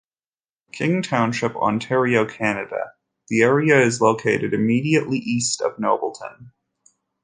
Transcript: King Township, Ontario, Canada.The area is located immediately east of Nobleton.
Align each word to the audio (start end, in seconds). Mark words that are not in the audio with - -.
King 0.71 1.03
Township, 1.03 1.55
Ontario, 1.55 2.25
Canada.The 2.25 3.43
area 3.43 3.79
is 3.85 4.01
located 4.01 4.51
immediately 4.51 5.19
east 5.19 5.61
of 5.61 5.77
Nobleton. 5.77 6.53